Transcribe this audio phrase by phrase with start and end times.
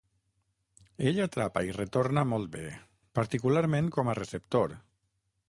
[1.11, 2.65] Ell atrapa i retorna molt bé,
[3.21, 4.77] particularment com a receptor.